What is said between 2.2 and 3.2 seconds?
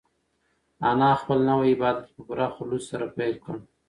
پوره خلوص سره